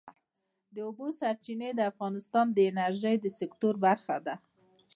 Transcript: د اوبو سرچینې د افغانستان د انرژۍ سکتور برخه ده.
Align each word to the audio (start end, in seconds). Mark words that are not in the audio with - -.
د 0.73 0.75
اوبو 0.87 1.07
سرچینې 1.19 1.69
د 1.75 1.81
افغانستان 1.91 2.45
د 2.51 2.57
انرژۍ 2.71 3.15
سکتور 3.39 3.73
برخه 3.85 4.17
ده. 4.25 4.35